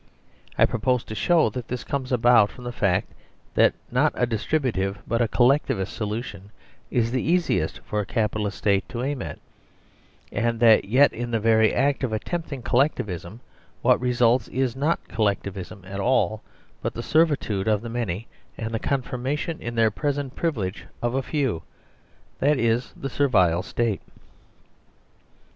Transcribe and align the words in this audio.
I 0.57 0.65
propose 0.65 1.03
to 1.03 1.13
show 1.13 1.51
that 1.51 1.67
this 1.67 1.83
comes 1.83 2.11
about 2.11 2.49
from 2.49 2.63
the 2.63 2.71
fact 2.71 3.13
that 3.53 3.75
not 3.91 4.13
a 4.15 4.25
Distributive 4.25 4.97
but 5.07 5.21
a 5.21 5.27
Collectivist 5.27 5.93
solution 5.93 6.49
is 6.89 7.11
the 7.11 7.21
easiest 7.21 7.77
for 7.81 7.99
a 7.99 8.05
Capitalist 8.07 8.57
State 8.57 8.89
to 8.89 9.03
aim 9.03 9.21
at, 9.21 9.37
and 10.31 10.59
that 10.59 10.85
yet, 10.85 11.13
in 11.13 11.29
the 11.29 11.39
very 11.39 11.71
act 11.71 12.03
of 12.03 12.13
attempting 12.13 12.63
Collectivism, 12.63 13.41
what 13.83 14.01
results 14.01 14.47
is 14.47 14.75
not 14.75 15.07
Collectivism 15.07 15.85
at 15.85 15.99
all, 15.99 16.41
but 16.81 16.95
the 16.95 17.03
servitude 17.03 17.67
of 17.67 17.83
the 17.83 17.87
many, 17.87 18.25
and 18.57 18.73
the 18.73 18.79
confirmation 18.79 19.59
in 19.61 19.75
their 19.75 19.91
present 19.91 20.35
privi 20.35 20.55
lege 20.57 20.85
of 21.03 21.13
the 21.13 21.21
few; 21.21 21.61
that 22.39 22.57
is, 22.57 22.91
the 22.93 23.07
Servile 23.07 23.61
State. 23.61 24.01